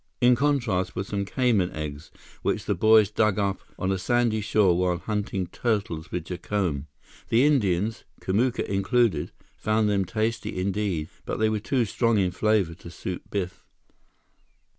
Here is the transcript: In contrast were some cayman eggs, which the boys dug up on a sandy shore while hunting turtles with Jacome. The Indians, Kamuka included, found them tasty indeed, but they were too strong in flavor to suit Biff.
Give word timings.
In 0.19 0.35
contrast 0.35 0.95
were 0.95 1.03
some 1.03 1.25
cayman 1.25 1.69
eggs, 1.73 2.09
which 2.41 2.65
the 2.65 2.73
boys 2.73 3.11
dug 3.11 3.37
up 3.37 3.61
on 3.77 3.91
a 3.91 3.99
sandy 3.99 4.41
shore 4.41 4.75
while 4.75 4.97
hunting 4.97 5.45
turtles 5.45 6.11
with 6.11 6.25
Jacome. 6.25 6.87
The 7.29 7.45
Indians, 7.45 8.03
Kamuka 8.19 8.65
included, 8.65 9.31
found 9.57 9.91
them 9.91 10.05
tasty 10.05 10.59
indeed, 10.59 11.09
but 11.23 11.37
they 11.37 11.49
were 11.49 11.59
too 11.59 11.85
strong 11.85 12.17
in 12.17 12.31
flavor 12.31 12.73
to 12.73 12.89
suit 12.89 13.29
Biff. 13.29 13.63